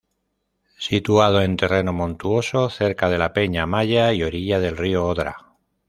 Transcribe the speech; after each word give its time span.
Situado 0.79 1.43
en 1.43 1.57
terreno 1.57 1.93
montuoso, 1.93 2.71
cerca 2.71 3.07
de 3.07 3.19
la 3.19 3.33
Peña 3.33 3.61
Amaya, 3.61 4.11
y 4.13 4.23
orilla 4.23 4.59
del 4.59 4.75
río 4.75 5.05
Odra. 5.05 5.37